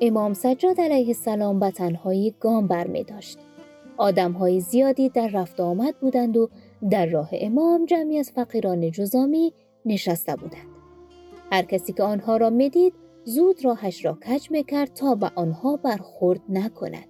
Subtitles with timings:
[0.00, 3.38] امام سجاد علیه السلام به تنهایی گام بر می داشت.
[3.96, 6.48] آدم های زیادی در رفت آمد بودند و
[6.90, 9.52] در راه امام جمعی از فقیران جزامی
[9.84, 10.68] نشسته بودند.
[11.52, 12.94] هر کسی که آنها را می‌دید
[13.24, 17.08] زود راهش را کج می کرد تا به آنها برخورد نکند.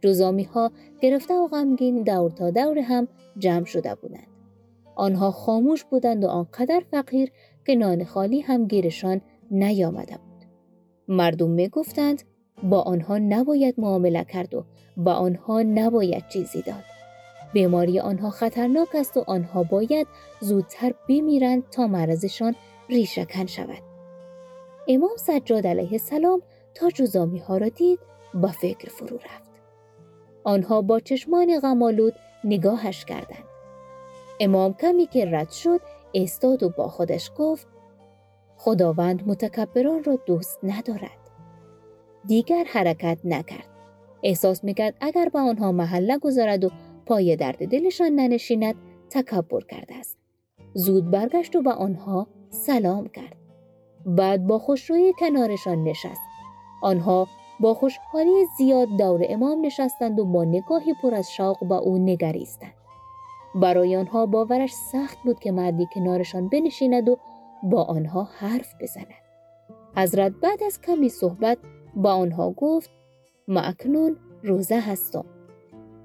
[0.00, 0.70] جزامی ها
[1.00, 3.08] گرفته و غمگین دور تا دور هم
[3.38, 4.26] جمع شده بودند.
[4.96, 7.30] آنها خاموش بودند و آنقدر فقیر
[7.66, 10.31] که نان خالی هم گیرشان نیامده بود.
[11.08, 12.22] مردم می گفتند
[12.62, 14.64] با آنها نباید معامله کرد و
[14.96, 16.84] با آنها نباید چیزی داد.
[17.52, 20.06] بیماری آنها خطرناک است و آنها باید
[20.40, 22.54] زودتر بمیرند تا مرضشان
[22.88, 23.82] ریشهکن شود.
[24.88, 26.42] امام سجاد علیه السلام
[26.74, 27.98] تا جزامی ها را دید
[28.34, 29.50] با فکر فرو رفت.
[30.44, 33.44] آنها با چشمان غمالود نگاهش کردند.
[34.40, 35.80] امام کمی که رد شد
[36.14, 37.66] استاد و با خودش گفت
[38.64, 41.18] خداوند متکبران را دوست ندارد.
[42.26, 43.68] دیگر حرکت نکرد.
[44.22, 46.70] احساس می‌کرد اگر به آنها محل گذارد و
[47.06, 48.74] پای درد دلشان ننشیند
[49.10, 50.18] تکبر کرده است.
[50.74, 53.36] زود برگشت و به آنها سلام کرد.
[54.06, 56.20] بعد با خوشرویی کنارشان نشست.
[56.82, 57.28] آنها
[57.60, 62.74] با خوشحالی زیاد دور امام نشستند و با نگاهی پر از شوق به او نگریستند.
[63.54, 67.18] برای آنها باورش سخت بود که مردی کنارشان بنشیند و
[67.62, 69.06] با آنها حرف بزند.
[69.96, 71.58] حضرت بعد از کمی صحبت
[71.94, 72.90] با آنها گفت
[73.48, 75.24] ما اکنون روزه هستم.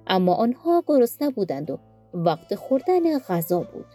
[0.07, 1.79] اما آنها گرسنه بودند و
[2.13, 3.85] وقت خوردن غذا بود.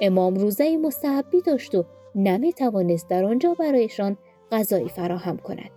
[0.00, 4.16] امام روزه مستحبی داشت و نمی توانست در آنجا برایشان
[4.52, 5.70] غذایی فراهم کند.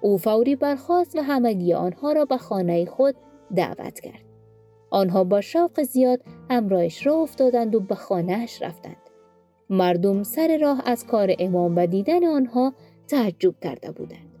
[0.00, 3.14] او فوری برخواست و همگی آنها را به خانه خود
[3.56, 4.24] دعوت کرد.
[4.90, 6.20] آنها با شوق زیاد
[6.50, 8.96] همراهش را افتادند و به خانهاش رفتند.
[9.70, 12.72] مردم سر راه از کار امام و دیدن آنها
[13.08, 14.32] تعجب کرده بودند.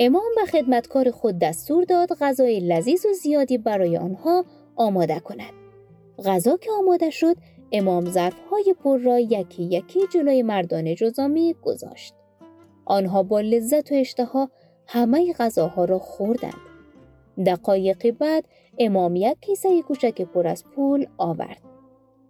[0.00, 4.44] امام به خدمتکار خود دستور داد غذای لذیذ و زیادی برای آنها
[4.76, 5.52] آماده کند.
[6.24, 7.36] غذا که آماده شد
[7.72, 12.14] امام ظرفهای پر را یکی یکی جلوی مردان جزامی گذاشت.
[12.84, 14.50] آنها با لذت و اشتها
[14.86, 16.75] همه غذاها را خوردند.
[17.46, 18.44] دقایقی بعد
[18.78, 21.60] امام یک کیسه کوچک پر از پول آورد.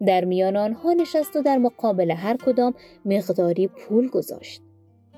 [0.07, 2.75] در میان آنها نشست و در مقابل هر کدام
[3.05, 4.63] مقداری پول گذاشت.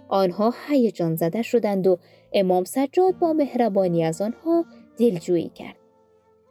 [0.08, 1.98] آنها هیجان زده شدند و
[2.32, 4.64] امام سجاد با مهربانی از آنها
[4.98, 5.76] دلجویی کرد.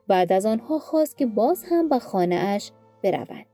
[0.07, 2.71] بعد از آنها خواست که باز هم به خانه اش
[3.03, 3.45] بروند.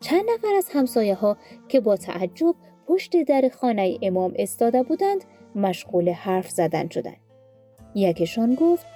[0.00, 1.36] چند نفر از همسایه ها
[1.68, 2.54] که با تعجب
[2.86, 7.20] پشت در خانه امام استاده بودند مشغول حرف زدن شدند.
[7.94, 8.86] یکشان گفت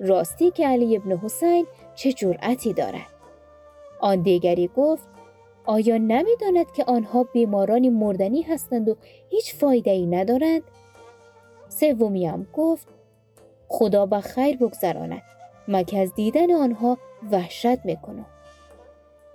[0.00, 3.06] راستی که علی ابن حسین چه جرأتی دارد.
[4.00, 5.08] آن دیگری گفت
[5.64, 8.96] آیا نمی‌داند که آنها بیمارانی مردنی هستند و
[9.30, 10.62] هیچ فایده ای ندارند؟
[11.68, 12.88] سومی هم گفت
[13.68, 15.22] خدا به خیر بگذراند
[15.68, 16.98] مکه از دیدن آنها
[17.30, 18.26] وحشت می‌کنم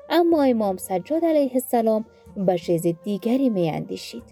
[0.10, 2.06] اما امام سجاد علیه السلام
[2.38, 4.24] به چیز دیگری میاندیشید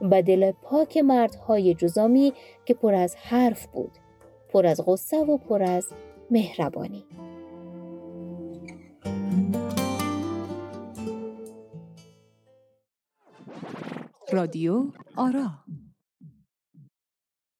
[0.00, 2.32] به دل پاک مردهای جزامی
[2.64, 3.90] که پر از حرف بود
[4.54, 5.86] پر از غصه و پر از
[6.30, 7.04] مهربانی.
[14.32, 14.84] رادیو
[15.16, 15.50] آرا